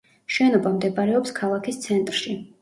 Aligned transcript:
შენობა 0.35 0.71
მდებარეობს 0.77 1.35
ქალაქის 1.41 1.79
ცენტრში. 1.85 2.35